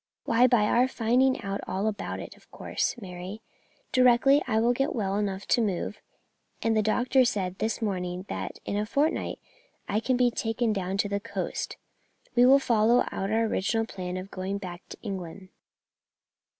[0.25, 3.43] "Why, by our finding out all about it, of course, Mary.
[3.91, 6.01] Directly I get well enough to move
[6.63, 9.37] and the doctor said this morning that in a fortnight
[9.87, 11.77] I can be taken down to the coast
[12.33, 15.49] we will follow out our original plan of going back to England.